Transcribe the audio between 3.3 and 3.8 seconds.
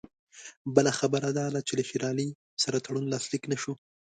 نه شو.